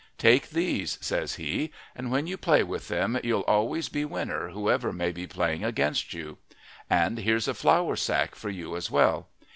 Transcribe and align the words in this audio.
"Take 0.17 0.49
these," 0.49 0.97
says 0.99 1.35
he, 1.35 1.71
"and 1.95 2.09
when 2.11 2.25
you 2.25 2.35
play 2.35 2.63
with 2.63 2.87
them 2.87 3.19
you'll 3.23 3.41
always 3.43 3.87
be 3.87 4.03
winner 4.03 4.49
whoever 4.49 4.91
may 4.91 5.11
be 5.11 5.27
playing 5.27 5.63
against 5.63 6.11
you. 6.11 6.39
And 6.89 7.19
here's 7.19 7.47
a 7.47 7.53
flour 7.53 7.95
sack 7.95 8.33
for 8.33 8.49
you 8.49 8.75
as 8.75 8.89
well. 8.89 9.27